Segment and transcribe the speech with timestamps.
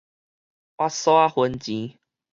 [0.77, 1.99] 倚索仔分錢